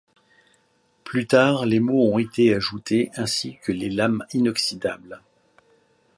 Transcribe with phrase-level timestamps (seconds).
[1.03, 5.21] Plus tard, les mots et ont été ajoutés, ainsi que pour les lames inoxydables.